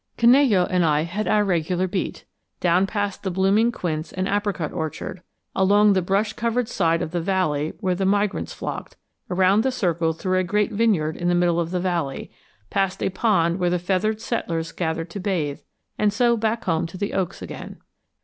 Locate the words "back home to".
16.35-16.97